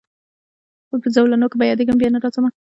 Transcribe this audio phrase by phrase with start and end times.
[1.01, 2.49] په زولنو کي به یادېږمه بیا نه راځمه